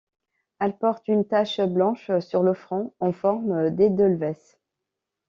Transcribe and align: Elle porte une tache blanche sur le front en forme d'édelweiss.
Elle 0.59 0.75
porte 0.79 1.09
une 1.09 1.27
tache 1.27 1.61
blanche 1.61 2.09
sur 2.21 2.41
le 2.41 2.55
front 2.55 2.91
en 3.01 3.11
forme 3.11 3.69
d'édelweiss. 3.69 4.57